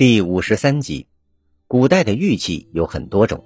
[0.00, 1.08] 第五十三集，
[1.66, 3.44] 古代的玉器有很多种，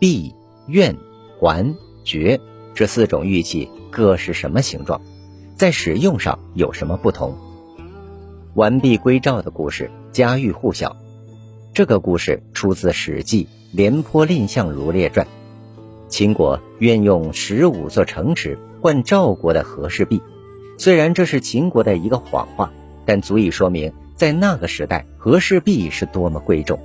[0.00, 0.34] 璧、
[0.66, 0.96] 钺、
[1.38, 2.40] 环、爵
[2.74, 5.02] 这四种玉器各是什么形状，
[5.54, 7.36] 在使用上有什么不同？
[8.54, 10.96] 完璧归赵的故事家喻户晓。
[11.74, 15.26] 这个故事出自《史记·廉颇蔺相如列传》。
[16.08, 20.22] 秦国愿用十五座城池换赵国的和氏璧，
[20.78, 22.72] 虽然这是秦国的一个谎话，
[23.04, 26.78] 但足以说明在那个时代和氏璧是多么贵重。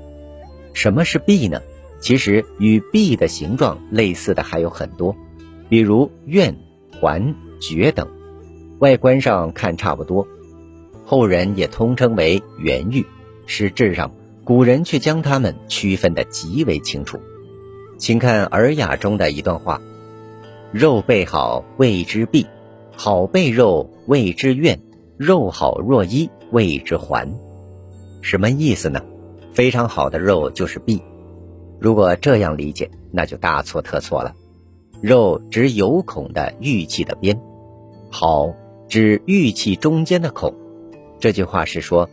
[0.73, 1.61] 什么是璧呢？
[2.01, 5.15] 其实与璧的形状类似的还有很多，
[5.69, 6.55] 比如院、
[6.99, 8.07] 环、爵等，
[8.79, 10.27] 外观上看差不多，
[11.05, 13.05] 后人也通称为圆玉。
[13.45, 14.11] 实质上，
[14.43, 17.19] 古人却将它们区分得极为清楚。
[17.99, 19.79] 请看《尔雅》中的一段话
[20.73, 22.47] ：“肉备好谓之璧，
[22.95, 24.79] 好备肉谓之钺，
[25.17, 27.31] 肉好若一谓之环。”
[28.21, 29.01] 什么意思呢？
[29.53, 31.01] 非常好的肉就是璧。
[31.79, 34.33] 如果这样理解，那就大错特错了。
[35.01, 37.39] 肉指有孔的玉器的边，
[38.09, 38.53] 好
[38.87, 40.53] 指玉器中间的孔。
[41.19, 42.09] 这句话是说，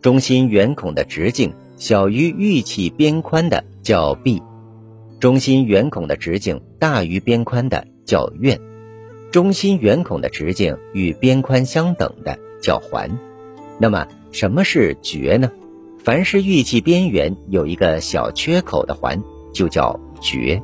[0.00, 4.42] 中心圆孔的直径小于玉器边宽的叫璧。
[5.20, 8.60] 中心圆孔的直径大于边宽的叫钺，
[9.30, 13.10] 中心圆孔的直径与边宽相等的叫环。
[13.84, 15.52] 那么什么是爵呢？
[16.02, 20.62] 凡是玉器边缘有一个小缺口的环，就叫爵。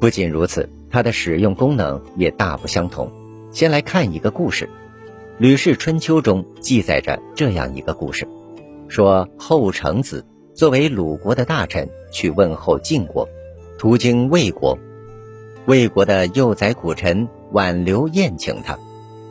[0.00, 3.12] 不仅如此，它的使用功能也大不相同。
[3.50, 4.64] 先来看一个故事，
[5.36, 8.26] 《吕氏春秋》中记载着这样一个故事：
[8.88, 13.28] 说后成子作为鲁国的大臣去问候晋国。
[13.78, 14.78] 途经魏国，
[15.66, 18.78] 魏国的幼宰古臣挽留宴请他，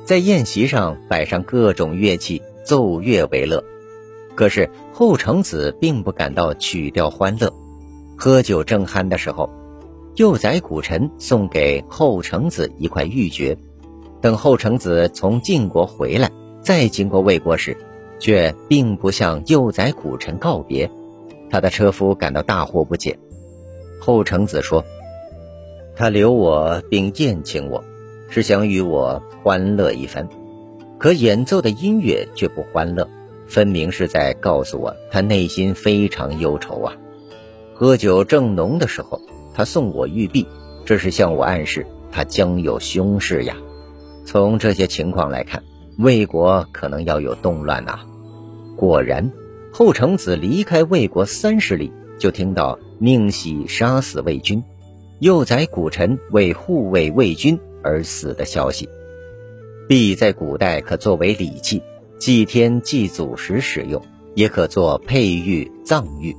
[0.05, 3.63] 在宴席上摆上各种乐器，奏乐为乐。
[4.35, 7.51] 可是后成子并不感到曲调欢乐。
[8.17, 9.49] 喝酒正酣的时候，
[10.15, 13.57] 幼宰古臣送给后成子一块玉珏。
[14.21, 17.75] 等后成子从晋国回来，再经过魏国时，
[18.19, 20.89] 却并不向幼宰古臣告别。
[21.50, 23.17] 他的车夫感到大惑不解。
[24.00, 24.83] 后成子说
[25.95, 27.83] ：“他留我并宴请我，
[28.29, 30.27] 是想与我欢乐一番。
[31.01, 33.09] 可演奏的音乐却不欢乐，
[33.47, 36.94] 分明是在告诉我他内心非常忧愁啊。
[37.73, 39.19] 喝酒正浓的时候，
[39.51, 40.45] 他送我玉璧，
[40.85, 43.57] 这是向我暗示他将有凶事呀。
[44.28, 45.63] 从这些情况来看，
[45.97, 48.01] 魏国可能要有动乱呐。
[48.75, 49.31] 果然，
[49.73, 54.63] 后成子离开魏国三十里，就听到。”宁喜杀死魏军，
[55.19, 58.88] 幼宰古臣为护卫魏军而死的消息。
[59.91, 61.84] 璧在古代可作为礼器，
[62.18, 64.02] 祭天祭祖时使用，
[64.35, 66.34] 也可作佩玉、藏玉。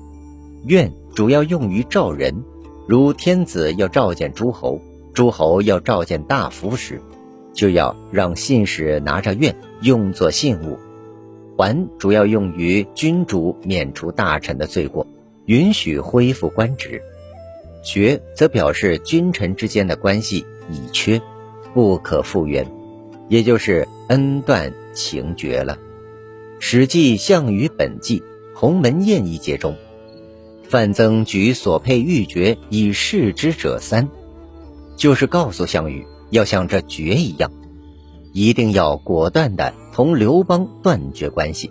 [0.65, 2.45] 愿主要用于召人，
[2.89, 4.81] 如天子要召见诸侯，
[5.13, 6.99] 诸侯要召见大夫时，
[7.53, 10.79] 就要让信使拿着愿用作信物。
[11.55, 15.07] 环主要用于君主免除大臣的罪过。
[15.45, 17.03] 允许恢复官职，
[17.85, 21.21] 爵则表示君臣之间的关系已缺，
[21.75, 22.67] 不可复原，
[23.33, 25.77] 也就是恩断情绝了。
[26.59, 28.21] 《史记·项羽本纪·
[28.55, 29.75] 鸿门宴》一节中，
[30.69, 34.11] 范增举所佩玉珏以示之者三，
[34.99, 37.51] 就是告诉项羽要像这珏一样，
[38.35, 41.71] 一定要果断的同刘邦断绝关系，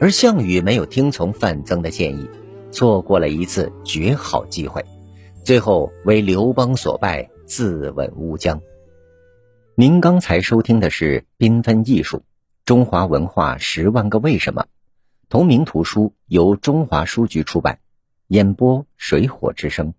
[0.00, 2.30] 而项羽没有听从范增的建议。
[2.72, 4.82] 错过了一次绝好机会，
[5.44, 8.58] 最后为刘邦所败，自刎乌江。
[9.76, 12.22] 您刚才收听的是《缤纷艺术：
[12.64, 14.62] 中华文化十万个为什么》，
[15.28, 17.80] 同名图书由中华书局出版，
[18.28, 19.92] 演播水火之声。